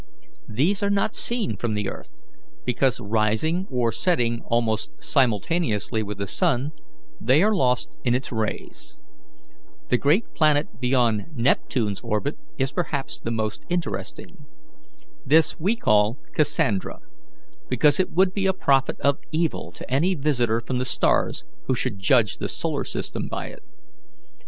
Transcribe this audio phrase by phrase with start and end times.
[0.49, 2.25] These are not seen from the earth,
[2.65, 6.71] because, rising or setting almost simultaneously with the sun,
[7.19, 8.97] they are lost in its rays.
[9.89, 14.47] The great planet beyond Neptune's orbit is perhaps the most interesting.
[15.23, 17.01] This we call Cassandra,
[17.69, 21.75] because it would be a prophet of evil to any visitor from the stars who
[21.75, 23.61] should judge the solar system by it.